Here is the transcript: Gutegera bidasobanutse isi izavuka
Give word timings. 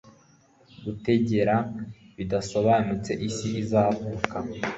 Gutegera 0.83 1.55
bidasobanutse 2.17 3.11
isi 3.27 3.47
izavuka 3.61 4.37